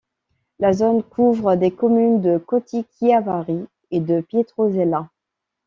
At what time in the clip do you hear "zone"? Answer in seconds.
0.73-1.03